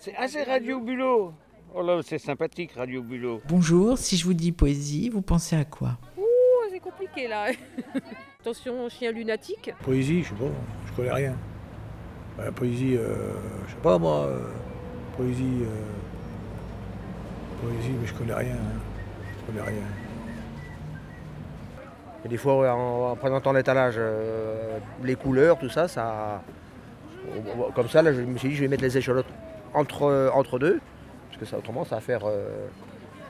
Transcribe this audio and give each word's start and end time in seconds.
C'est 0.00 0.14
ah, 0.16 0.26
c'est 0.28 0.44
Radio 0.44 0.80
Bulot. 0.80 1.34
Oh 1.74 1.82
là, 1.82 2.00
c'est 2.02 2.16
sympathique, 2.18 2.72
Radio 2.72 3.02
Bulot. 3.02 3.42
Bonjour, 3.48 3.98
si 3.98 4.16
je 4.16 4.24
vous 4.24 4.32
dis 4.32 4.50
poésie, 4.50 5.10
vous 5.10 5.20
pensez 5.22 5.56
à 5.56 5.64
quoi? 5.66 5.98
Ouh, 6.16 6.22
c'est 6.70 6.80
compliqué 6.80 7.28
là. 7.28 7.48
Attention, 8.40 8.88
chien 8.88 9.12
lunatique. 9.12 9.70
Poésie, 9.84 10.22
je 10.22 10.28
sais 10.30 10.34
pas, 10.34 10.46
je 10.86 10.92
connais 10.96 11.12
rien. 11.12 11.34
Euh, 12.38 12.50
poésie, 12.50 12.96
euh, 12.96 13.14
je 13.66 13.72
sais 13.72 13.80
pas 13.82 13.98
moi. 13.98 14.20
euh, 14.24 14.40
poésie. 15.18 15.60
euh, 15.64 15.66
poésie, 17.62 17.92
mais 18.00 18.06
je 18.06 18.14
connais 18.14 18.32
rien. 18.34 18.54
hein. 18.54 18.80
Je 19.42 19.52
connais 19.52 19.68
rien. 19.68 19.82
Et 22.24 22.28
des 22.28 22.38
fois, 22.38 22.72
en, 22.74 23.10
en 23.12 23.16
présentant 23.16 23.52
l'étalage, 23.52 23.96
euh, 23.98 24.78
les 25.04 25.14
couleurs, 25.16 25.58
tout 25.58 25.68
ça, 25.68 25.88
ça. 25.88 26.42
Comme 27.74 27.88
ça, 27.88 28.00
là, 28.00 28.14
je 28.14 28.22
me 28.22 28.38
suis 28.38 28.48
dit, 28.48 28.54
je 28.56 28.62
vais 28.62 28.68
mettre 28.68 28.82
les 28.82 28.96
échalotes 28.96 29.26
entre, 29.74 30.02
euh, 30.04 30.30
entre 30.32 30.58
deux, 30.58 30.80
parce 31.28 31.40
que 31.40 31.44
ça, 31.46 31.58
autrement, 31.58 31.84
ça 31.84 31.96
va 31.96 32.00
faire. 32.00 32.22
euh, 32.24 32.66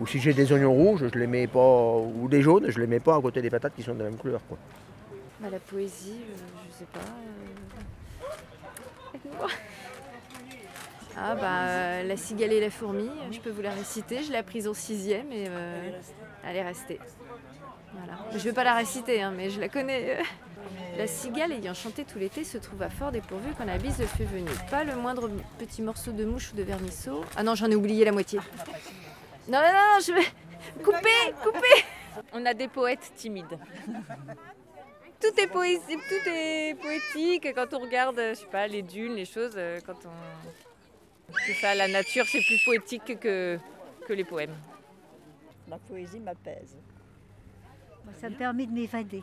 ou 0.00 0.06
si 0.06 0.18
j'ai 0.20 0.34
des 0.34 0.52
oignons 0.52 0.72
rouges, 0.74 1.08
je 1.12 1.18
les 1.18 1.26
mets 1.26 1.46
pas, 1.46 1.96
ou 1.96 2.28
des 2.28 2.42
jaunes, 2.42 2.66
je 2.68 2.78
les 2.78 2.86
mets 2.86 3.00
pas 3.00 3.16
à 3.16 3.20
côté 3.20 3.40
des 3.40 3.48
patates 3.50 3.74
qui 3.74 3.82
sont 3.82 3.94
de 3.94 3.98
la 4.00 4.10
même 4.10 4.18
couleur. 4.18 4.40
Quoi. 4.48 4.58
Bah, 5.40 5.48
la 5.50 5.58
poésie, 5.58 6.20
euh, 6.30 6.36
je 6.70 6.74
sais 6.78 6.86
pas. 6.92 7.00
euh. 9.44 9.46
Ah 11.18 11.34
bah 11.34 12.02
la 12.02 12.16
cigale 12.18 12.52
et 12.52 12.60
la 12.60 12.68
fourmi, 12.68 13.08
je 13.32 13.40
peux 13.40 13.48
vous 13.48 13.62
la 13.62 13.70
réciter. 13.70 14.22
Je 14.22 14.30
l'ai 14.30 14.36
apprise 14.36 14.66
au 14.68 14.74
sixième 14.74 15.32
et 15.32 15.46
elle 16.44 16.56
est 16.56 16.62
restée. 16.62 17.00
Voilà. 17.98 18.18
Je 18.32 18.38
vais 18.38 18.52
pas 18.52 18.64
la 18.64 18.74
réciter, 18.74 19.22
hein, 19.22 19.32
mais 19.36 19.50
je 19.50 19.60
la 19.60 19.68
connais. 19.68 20.18
La 20.98 21.06
cigale 21.06 21.52
ayant 21.52 21.74
chanté 21.74 22.04
tout 22.04 22.18
l'été 22.18 22.42
se 22.42 22.56
trouva 22.58 22.88
fort 22.88 23.12
dépourvue 23.12 23.50
quand 23.56 23.66
la 23.66 23.76
bise 23.76 23.98
le 23.98 24.06
fut 24.06 24.24
venue. 24.24 24.50
Pas 24.70 24.82
le 24.82 24.96
moindre 24.96 25.30
petit 25.58 25.82
morceau 25.82 26.10
de 26.10 26.24
mouche 26.24 26.52
ou 26.52 26.56
de 26.56 26.62
vermisseau. 26.62 27.22
Ah 27.36 27.42
non, 27.42 27.54
j'en 27.54 27.70
ai 27.70 27.74
oublié 27.76 28.04
la 28.06 28.12
moitié. 28.12 28.40
Non, 29.46 29.58
non, 29.60 29.72
non, 29.72 30.00
je 30.00 30.12
vais... 30.12 30.26
Coupez, 30.82 31.34
coupez 31.42 31.84
On 32.32 32.44
a 32.46 32.54
des 32.54 32.66
poètes 32.68 33.12
timides. 33.14 33.58
Tout 35.20 35.38
est, 35.40 35.46
poésie, 35.46 35.98
tout 36.08 36.28
est 36.30 36.74
poétique 36.80 37.54
quand 37.54 37.72
on 37.74 37.80
regarde, 37.80 38.16
je 38.18 38.34
sais 38.34 38.46
pas, 38.46 38.66
les 38.66 38.82
dunes, 38.82 39.14
les 39.14 39.24
choses. 39.26 39.52
euh, 39.56 39.78
Quand 39.86 39.98
on. 40.06 41.32
C'est 41.46 41.54
ça, 41.54 41.74
la 41.74 41.88
nature, 41.88 42.24
c'est 42.26 42.40
plus 42.40 42.60
poétique 42.64 43.20
que, 43.20 43.58
que 44.08 44.12
les 44.14 44.24
poèmes. 44.24 44.54
La 45.68 45.78
poésie 45.78 46.20
m'apaise. 46.20 46.74
Moi, 48.06 48.14
ça 48.20 48.30
me 48.30 48.36
permet 48.36 48.66
de 48.66 48.72
m'évader. 48.72 49.22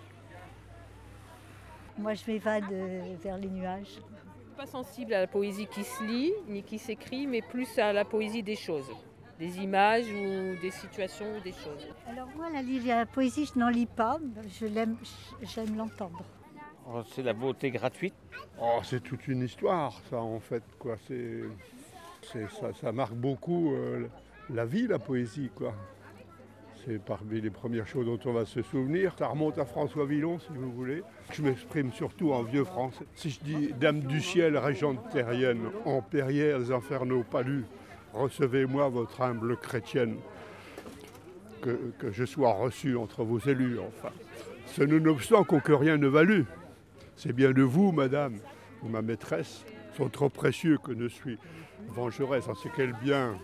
Moi, 1.97 2.15
je 2.15 2.23
m'évade 2.29 2.65
euh, 2.69 3.15
vers 3.23 3.37
les 3.37 3.47
nuages. 3.49 3.99
Pas 4.57 4.65
sensible 4.65 5.13
à 5.13 5.21
la 5.21 5.27
poésie 5.27 5.67
qui 5.67 5.85
se 5.85 6.03
lit, 6.03 6.33
ni 6.49 6.63
qui 6.63 6.77
s'écrit, 6.77 7.25
mais 7.25 7.41
plus 7.41 7.79
à 7.79 7.93
la 7.93 8.03
poésie 8.03 8.43
des 8.43 8.57
choses. 8.57 8.91
Des 9.39 9.57
images 9.59 10.07
ou 10.11 10.59
des 10.61 10.71
situations 10.71 11.37
ou 11.37 11.39
des 11.39 11.53
choses. 11.53 11.87
Alors 12.07 12.27
moi, 12.35 12.47
la, 12.49 13.05
poésie, 13.05 13.49
je 13.51 13.57
n'en 13.57 13.69
lis 13.69 13.85
pas. 13.85 14.19
Je 14.59 14.65
l'aime, 14.65 14.97
j'aime 15.41 15.77
l'entendre. 15.77 16.23
Oh, 16.85 17.01
c'est 17.15 17.23
la 17.23 17.33
beauté 17.33 17.71
gratuite. 17.71 18.13
Oh, 18.61 18.79
c'est 18.83 19.01
toute 19.01 19.27
une 19.29 19.43
histoire, 19.43 19.93
ça, 20.09 20.17
en 20.17 20.41
fait. 20.41 20.63
Quoi. 20.77 20.97
C'est, 21.07 21.43
c'est- 22.21 22.49
ça, 22.59 22.73
ça 22.73 22.91
marque 22.91 23.13
beaucoup 23.13 23.71
euh, 23.73 24.07
la 24.49 24.65
vie, 24.65 24.87
la 24.87 24.99
poésie. 24.99 25.49
Quoi. 25.55 25.73
C'est 26.85 26.99
parmi 26.99 27.39
les 27.39 27.49
premières 27.49 27.87
choses 27.87 28.05
dont 28.05 28.19
on 28.25 28.33
va 28.33 28.45
se 28.45 28.61
souvenir. 28.61 29.13
Ça 29.17 29.27
remonte 29.27 29.57
à 29.57 29.63
François 29.63 30.05
Villon, 30.05 30.37
si 30.39 30.47
vous 30.53 30.71
voulez. 30.71 31.01
Je 31.31 31.41
m'exprime 31.41 31.93
surtout 31.93 32.33
en 32.33 32.43
vieux 32.43 32.65
français. 32.65 33.05
Si 33.15 33.29
je 33.29 33.39
dis 33.39 33.73
Dame 33.79 34.01
du 34.01 34.19
ciel, 34.19 34.57
régente 34.57 34.99
terrienne, 35.09 35.69
en 35.85 36.01
perrières 36.01 36.71
infernaux 36.71 37.23
palus, 37.23 37.63
recevez-moi 38.13 38.89
votre 38.89 39.21
humble 39.21 39.55
chrétienne. 39.55 40.17
Que, 41.61 42.11
je 42.11 42.25
sois 42.25 42.51
reçu 42.51 42.97
entre 42.97 43.23
vos 43.23 43.39
élus, 43.39 43.79
enfin. 43.79 44.13
Ce 44.65 44.83
nonobstant 44.83 45.45
qu'aucun 45.45 45.77
rien 45.77 45.95
ne 45.97 46.07
valut. 46.07 46.45
C'est 47.15 47.31
bien 47.31 47.51
de 47.51 47.61
vous, 47.61 47.93
madame, 47.93 48.39
ou 48.81 48.89
ma 48.89 49.01
maîtresse, 49.01 49.63
sont 49.95 50.09
trop 50.09 50.29
précieux 50.29 50.77
que 50.83 50.91
ne 50.91 51.07
suis 51.07 51.37
vengeresse 51.87 52.49
en 52.49 52.55
ce 52.55 52.67
quel 52.75 52.91
bien. 53.01 53.37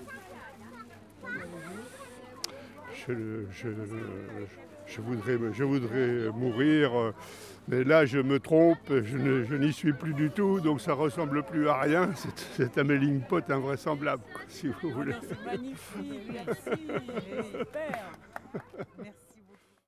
Je, 3.09 3.69
je- 3.69 3.69
je 4.85 5.01
voudrais, 5.01 5.37
je 5.53 5.63
voudrais 5.63 6.29
mourir, 6.33 6.91
mais 7.67 7.83
là 7.83 8.05
je 8.05 8.17
me 8.19 8.39
trompe, 8.39 8.79
je, 8.89 9.55
n'y 9.55 9.71
suis 9.73 9.93
plus 9.93 10.13
du 10.13 10.29
tout, 10.31 10.59
donc 10.59 10.81
ça 10.81 10.93
ressemble 10.93 11.43
plus 11.43 11.67
à 11.69 11.79
rien. 11.81 12.09
C'est- 12.15 12.47
C'est 12.55 12.77
un 12.79 12.83
melting 12.83 13.21
pot 13.21 13.47
invraisemblable, 13.49 14.23
si 14.47 14.67
vous 14.67 14.89
voulez. 14.91 15.13
Magnifique, 15.45 16.31
merci. 16.31 16.87
Super. 17.51 18.11
Merci. 18.97 19.11